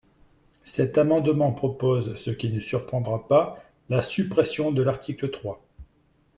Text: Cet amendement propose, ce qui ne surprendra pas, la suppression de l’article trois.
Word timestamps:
Cet 0.63 0.97
amendement 0.97 1.51
propose, 1.51 2.15
ce 2.15 2.31
qui 2.31 2.49
ne 2.51 2.59
surprendra 2.59 3.27
pas, 3.27 3.63
la 3.87 4.01
suppression 4.01 4.71
de 4.71 4.81
l’article 4.81 5.29
trois. 5.29 5.63